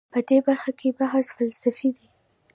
په 0.13 0.19
دې 0.27 0.37
برخه 0.47 0.71
کې 0.79 0.89
بحث 0.99 1.25
فلسفي 1.37 1.89
دی. 1.97 2.07